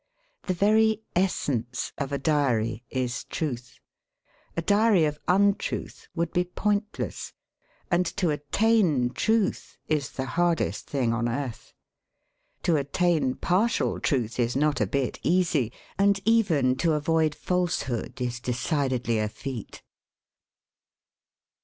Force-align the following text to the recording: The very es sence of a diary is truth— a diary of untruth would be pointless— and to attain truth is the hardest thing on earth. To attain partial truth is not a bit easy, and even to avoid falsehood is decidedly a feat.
The 0.47 0.55
very 0.55 1.03
es 1.15 1.31
sence 1.35 1.93
of 1.99 2.11
a 2.11 2.17
diary 2.17 2.83
is 2.89 3.23
truth— 3.25 3.77
a 4.57 4.63
diary 4.63 5.05
of 5.05 5.19
untruth 5.27 6.07
would 6.15 6.33
be 6.33 6.43
pointless— 6.43 7.33
and 7.91 8.03
to 8.17 8.31
attain 8.31 9.11
truth 9.11 9.77
is 9.87 10.09
the 10.09 10.25
hardest 10.25 10.89
thing 10.89 11.13
on 11.13 11.29
earth. 11.29 11.75
To 12.63 12.77
attain 12.77 13.35
partial 13.35 13.99
truth 13.99 14.39
is 14.39 14.55
not 14.55 14.81
a 14.81 14.87
bit 14.87 15.19
easy, 15.21 15.71
and 15.99 16.19
even 16.25 16.77
to 16.77 16.93
avoid 16.93 17.35
falsehood 17.35 18.19
is 18.19 18.39
decidedly 18.39 19.19
a 19.19 19.29
feat. 19.29 19.83